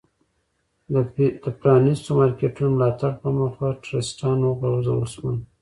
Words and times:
د 0.91 0.95
پ 1.13 1.13
رانیستو 1.67 2.11
مارکېټونو 2.17 2.71
ملاتړ 2.75 3.11
په 3.21 3.27
موخه 3.37 3.67
ټرستان 3.85 4.37
وغورځول 4.43 5.03
شول. 5.13 5.35